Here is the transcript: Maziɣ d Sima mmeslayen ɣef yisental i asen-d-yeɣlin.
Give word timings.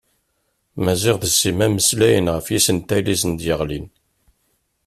Maziɣ 0.83 1.15
d 1.19 1.23
Sima 1.29 1.67
mmeslayen 1.69 2.31
ɣef 2.35 2.45
yisental 2.53 3.05
i 3.07 3.15
asen-d-yeɣlin. 3.17 3.85